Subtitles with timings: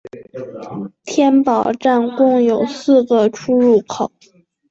[1.03, 4.11] 天宝站共有四个出入口。